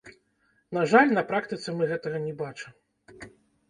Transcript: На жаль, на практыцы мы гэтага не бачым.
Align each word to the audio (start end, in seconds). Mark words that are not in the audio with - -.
На 0.77 0.85
жаль, 0.93 1.13
на 1.19 1.23
практыцы 1.33 1.77
мы 1.79 1.93
гэтага 1.95 2.27
не 2.29 2.37
бачым. 2.45 2.71